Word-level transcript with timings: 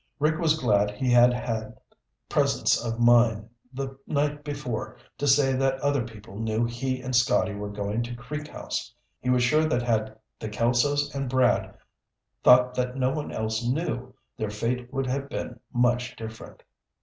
Rick 0.17 0.39
was 0.39 0.57
glad 0.57 0.89
he 0.89 1.11
had 1.11 1.31
had 1.31 1.77
presence 2.27 2.83
of 2.83 2.99
mind 2.99 3.47
the 3.71 3.99
night 4.07 4.43
before 4.43 4.97
to 5.19 5.27
say 5.27 5.53
that 5.53 5.79
other 5.81 6.03
people 6.03 6.39
knew 6.39 6.65
he 6.65 6.99
and 7.03 7.15
Scotty 7.15 7.53
were 7.53 7.69
going 7.69 8.01
to 8.01 8.15
Creek 8.15 8.47
House. 8.47 8.95
He 9.19 9.29
was 9.29 9.43
sure 9.43 9.65
that 9.65 9.83
had 9.83 10.17
the 10.39 10.49
Kelsos 10.49 11.13
and 11.13 11.29
Brad 11.29 11.75
thought 12.43 12.73
that 12.73 12.95
no 12.97 13.11
one 13.11 13.31
else 13.31 13.63
knew, 13.63 14.15
their 14.37 14.49
fate 14.49 14.91
would 14.91 15.05
have 15.05 15.29
been 15.29 15.59
much 15.71 16.15
different. 16.15 16.63